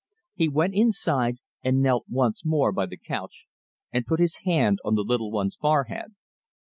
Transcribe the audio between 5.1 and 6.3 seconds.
one's forehead.